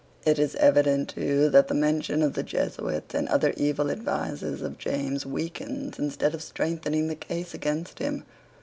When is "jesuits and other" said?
2.41-3.53